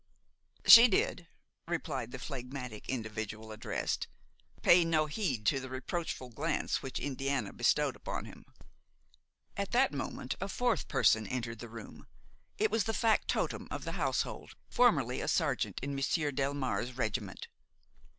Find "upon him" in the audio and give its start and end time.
7.95-8.47